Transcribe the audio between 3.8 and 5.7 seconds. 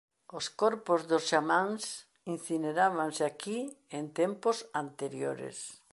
en tempos anteriores.